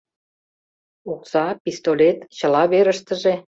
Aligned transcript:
Окса, 1.11 1.43
пистолет,— 1.63 2.17
чыла 2.37 2.63
верыштыже. 2.71 3.33